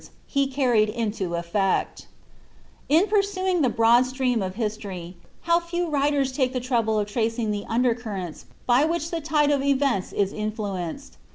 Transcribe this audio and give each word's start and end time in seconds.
^, 0.01 0.09
he 0.25 0.47
carricil 0.49 0.91
into 0.95 1.29
eflect 1.35 2.07
In 2.89 3.05
purauing 3.05 3.61
the 3.61 3.69
broad 3.69 4.07
stream 4.07 4.41
of 4.41 4.55
history, 4.55 5.15
how 5.41 5.59
few 5.59 5.89
writers 5.89 6.31
take 6.31 6.53
the 6.53 6.59
trouble 6.59 6.97
of 6.97 7.07
tracing 7.07 7.51
the 7.51 7.65
under 7.69 7.93
currents 7.93 8.47
by 8.65 8.83
which 8.83 9.11
the 9.11 9.21
tide 9.21 9.51
of 9.51 9.61
events 9.61 10.11
is 10.11 10.33
influ 10.33 10.73
enced 10.75 11.17